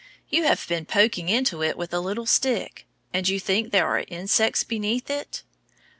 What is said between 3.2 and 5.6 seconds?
you think there are insects beneath it.